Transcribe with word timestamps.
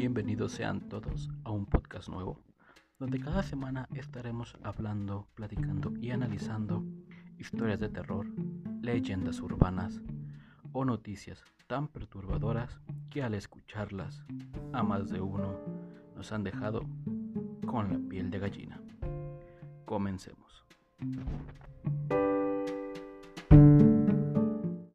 Bienvenidos 0.00 0.52
sean 0.52 0.88
todos 0.88 1.28
a 1.44 1.50
un 1.50 1.66
podcast 1.66 2.08
nuevo, 2.08 2.42
donde 2.98 3.20
cada 3.20 3.42
semana 3.42 3.86
estaremos 3.92 4.56
hablando, 4.62 5.28
platicando 5.34 5.92
y 6.00 6.10
analizando 6.10 6.82
historias 7.38 7.80
de 7.80 7.90
terror, 7.90 8.26
leyendas 8.80 9.40
urbanas 9.40 10.00
o 10.72 10.86
noticias 10.86 11.44
tan 11.66 11.86
perturbadoras 11.86 12.80
que 13.10 13.22
al 13.22 13.34
escucharlas 13.34 14.24
a 14.72 14.82
más 14.82 15.10
de 15.10 15.20
uno 15.20 15.60
nos 16.16 16.32
han 16.32 16.44
dejado 16.44 16.86
con 17.66 17.92
la 17.92 17.98
piel 18.08 18.30
de 18.30 18.38
gallina. 18.38 18.80
Comencemos. 19.84 20.64